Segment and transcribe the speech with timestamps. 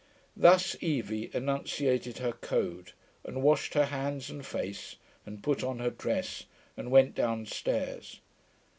[0.35, 4.95] Thus Evie enunciated her code, and washed her hands and face
[5.27, 8.19] and put on her dress and went downstairs.